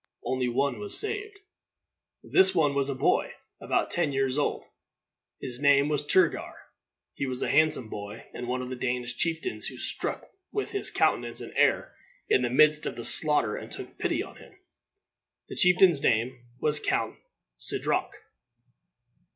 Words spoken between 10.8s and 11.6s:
countenance and